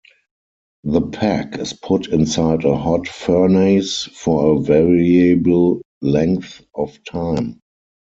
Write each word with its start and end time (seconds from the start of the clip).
The 0.83 1.01
pack 1.01 1.59
is 1.59 1.73
put 1.73 2.07
inside 2.07 2.63
a 2.65 2.75
hot 2.75 3.07
furnace 3.07 4.05
for 4.05 4.55
a 4.55 4.59
variable 4.59 5.83
length 6.01 6.65
of 6.73 6.97
time. 7.07 7.59